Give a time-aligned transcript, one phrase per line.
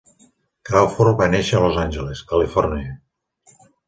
[0.69, 2.97] Crawford va néixer a Los Angeles, Califòrnia.